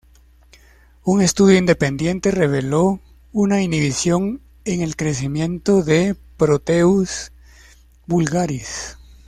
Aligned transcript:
Un 1.03 1.21
estudio 1.21 1.59
independiente 1.59 2.31
reveló 2.31 2.99
una 3.33 3.61
inhibición 3.61 4.41
en 4.65 4.81
el 4.81 4.95
crecimiento 4.95 5.83
de 5.83 6.15
"Proteus 6.37 7.31
vulgaris". 8.07 8.97